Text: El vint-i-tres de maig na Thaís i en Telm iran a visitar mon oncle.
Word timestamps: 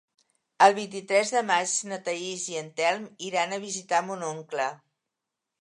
El 0.67 0.71
vint-i-tres 0.77 1.33
de 1.35 1.43
maig 1.49 1.75
na 1.91 1.99
Thaís 2.09 2.47
i 2.53 2.57
en 2.63 2.73
Telm 2.81 3.07
iran 3.31 3.53
a 3.59 3.63
visitar 3.69 4.03
mon 4.09 4.29
oncle. 4.31 4.71